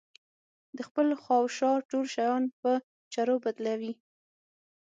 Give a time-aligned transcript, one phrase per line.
[0.77, 2.71] د خپل خواوشا ټول شيان په
[3.13, 3.93] چرو بدلوي.